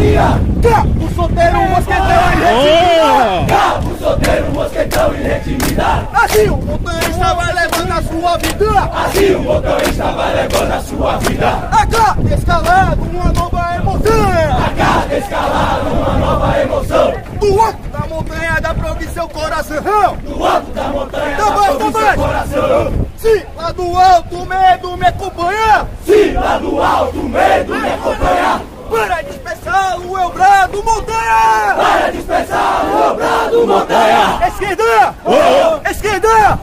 [0.00, 0.40] Montaria!
[0.62, 3.46] Cabo solteiro, mosquetão e retimida!
[3.48, 6.08] Cabo solteiro, mosquetão e retimida!
[6.14, 8.90] Assim o motorista vai levando a sua vida!
[8.94, 11.48] Assim o motorista vai levando a sua vida!
[11.70, 14.30] A cada escalado, uma nova emoção!
[14.66, 17.12] A cada escalada, uma nova emoção!
[17.38, 20.16] Do alto da montanha dá pra ouvir seu coração!
[20.24, 22.00] Do alto da montanha Tá tá ouvir bom.
[22.00, 22.92] seu coração!
[23.18, 25.86] Se lá do alto o medo me acompanha!
[26.06, 28.60] Se lá do alto o medo me acompanhar!
[28.90, 29.22] Para
[29.70, 31.74] dispersá-lo eu brado montanha!
[31.76, 34.46] Para dispersar o brado montanha!
[34.48, 35.14] Esquerda!
[35.24, 35.88] Oh!
[35.88, 36.58] Esquerda!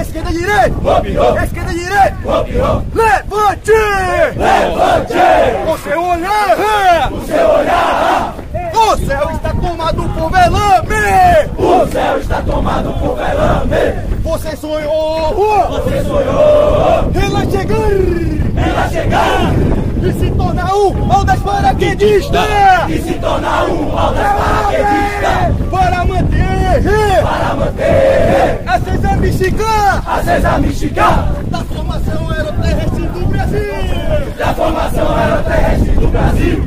[0.00, 0.74] Esquerda direita!
[0.84, 1.06] Hop,
[1.44, 2.16] Esquerda direita!
[2.24, 2.48] hop!
[2.94, 3.72] Levante!
[4.36, 5.14] Levante!
[5.66, 7.12] Você olhar!
[7.12, 8.34] O seu olhar!
[8.74, 11.50] O céu está tomado por velame!
[11.58, 14.20] O céu está tomado por velame!
[14.22, 15.34] Você sonhou!
[15.70, 17.10] Você sonhou!
[17.14, 17.76] Ela chegar!
[18.56, 19.52] Ela chegar!
[20.02, 22.44] E se tornar um ao das paraquedistas!
[22.88, 25.54] E se tornar um aldas paraquedista!
[25.70, 31.42] Para manter Para manter acesa a Michigan acesa a Michigan!
[31.50, 33.74] da formação aeroterrestre do Brasil!
[34.38, 36.64] Da formação aeroterrestre do Brasil!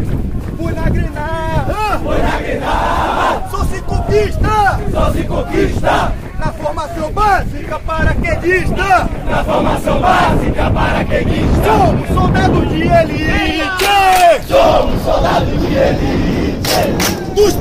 [0.58, 2.00] Fui na Grenada!
[2.04, 3.50] Foi na Grenada!
[3.50, 4.80] Sou ciclopista!
[4.92, 6.14] Só se conquista!
[6.40, 9.10] Na formação básica paraquedista!
[9.30, 11.64] Na formação básica paraquedista!
[11.66, 14.48] Somos soldados de elite!
[14.48, 17.36] Somos soldados de elite!
[17.36, 17.54] Dos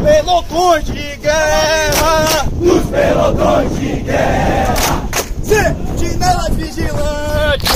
[0.75, 2.47] pelotões de guerra!
[2.53, 5.09] Dos pelotões de guerra!
[5.43, 7.71] Sentinelas vigilantes!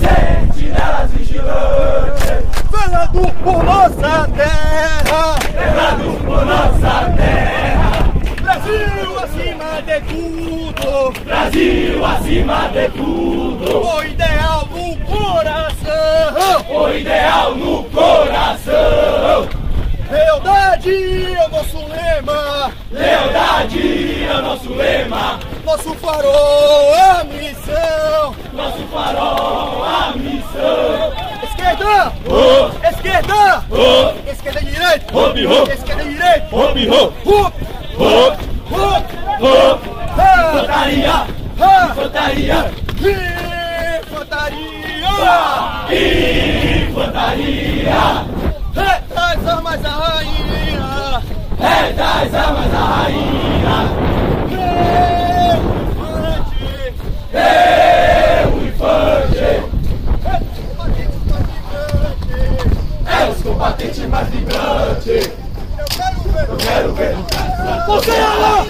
[0.00, 2.44] Sentinelas vigilantes!
[2.70, 5.36] Velando por nossa terra!
[5.52, 7.90] Velando por nossa terra!
[8.42, 11.24] Brasil acima de tudo!
[11.24, 13.86] Brasil acima de tudo!
[13.86, 16.64] O ideal no coração!
[16.70, 19.60] O ideal no coração!
[20.10, 22.72] Lealdade é o nosso lema!
[23.00, 25.38] Lealdade é o nosso lema!
[25.64, 28.34] Nosso farol, a missão!
[28.52, 31.12] Nosso farol, a missão!
[31.42, 32.12] Esquerda!
[32.28, 33.64] Oh, Esquerda!
[33.70, 35.16] oh, Esquerda e direita!
[35.16, 35.68] Hop, hop.
[35.72, 36.46] Esquerda e direita!
[36.54, 37.54] hop, hop, hop,
[37.96, 39.06] Hup!
[39.40, 39.80] hop!
[40.18, 40.52] Ha!
[40.52, 41.26] Infantaria!
[41.90, 42.70] Infantaria!
[44.02, 44.60] Infantaria!
[46.86, 48.02] Infantaria!
[48.74, 51.22] Retas armas da rainha!
[51.60, 52.69] É das armas
[63.60, 65.32] combatente mais vibrante.
[66.48, 67.14] Eu quero ver.
[67.86, 68.66] Você é lá!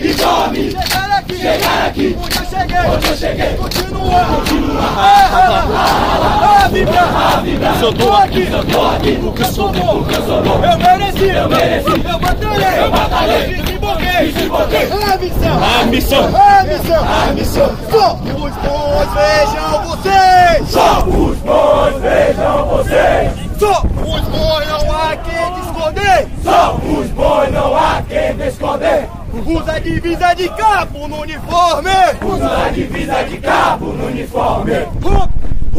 [0.00, 0.70] E dorme!
[0.70, 2.18] Chegar aqui!
[2.50, 2.90] Chegar!
[2.90, 3.56] Onde eu cheguei!
[3.58, 3.96] Onde eu cheguei!
[3.96, 4.24] Continua!
[4.24, 4.80] Continua!
[4.82, 6.47] Rala, rala, rala
[6.84, 7.36] vibrar!
[7.36, 7.80] A vibrar!
[7.82, 8.48] Eu tô aqui!
[8.50, 9.18] Eu tô aqui!
[9.22, 10.02] Porque eu sou bom!
[10.02, 10.60] Porque eu sou bom!
[10.64, 11.28] Eu mereci!
[11.28, 11.90] Eu mereci.
[11.90, 12.84] Eu batalhei!
[12.84, 13.54] Eu batalhei.
[13.54, 14.32] Desemboquei!
[14.32, 14.88] Desemboquei.
[14.92, 15.58] A missão!
[15.62, 16.26] A missão!
[16.36, 17.04] A missão!
[17.04, 17.76] A missão!
[17.90, 20.68] Somos bons, vejam vocês!
[20.68, 23.32] Somos bons, vejam vocês!
[23.58, 26.28] Somos bons, não há quem esconder!
[26.44, 29.08] Somos bons, não há quem esconder!
[29.46, 31.90] Usa divisa de cabo no uniforme!
[32.22, 34.72] Usa divisa de cabo no uniforme!
[35.04, 35.30] Hup,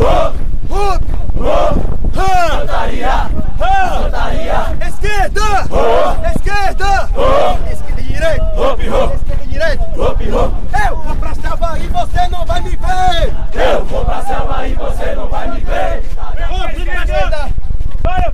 [0.01, 0.31] Oh,
[0.73, 1.03] hup,
[1.39, 3.09] oh, ha, Infantaria!
[3.59, 3.97] ha.
[3.97, 4.87] Infantaria!
[4.87, 5.41] Esquerda!
[6.35, 7.09] Esquerda!
[7.17, 7.71] Oh.
[7.71, 8.43] Esquerda e direita!
[8.55, 9.47] Hop, hop, Esquerda e
[10.21, 13.33] Eu vou pra selva e você não vai me ver!
[13.53, 16.03] Eu vou pra selva e você não vai me ver!
[18.03, 18.31] Para,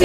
[0.00, 0.04] e!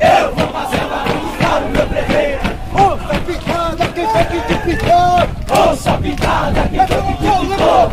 [0.00, 2.54] Eu vou pra selva buscar o meu presente!
[2.74, 5.16] Onça picada, quem foi que te picou?
[5.70, 7.90] Onça pintada, quem foi que te pintou?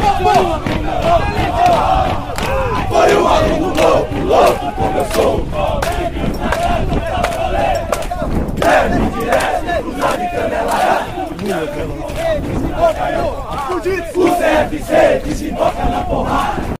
[2.89, 5.45] Foi um aluno louco, louco como eu sou!
[8.63, 10.71] Leve direto, cruzado e canela
[13.67, 14.05] Fudido!
[14.15, 16.70] O CFC desemboca na porrada!